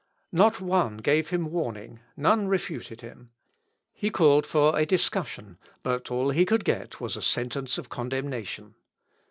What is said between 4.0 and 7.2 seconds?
called for a discussion; but all he could get was